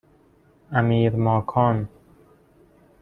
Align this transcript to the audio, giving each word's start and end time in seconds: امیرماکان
امیرماکان 0.79 1.87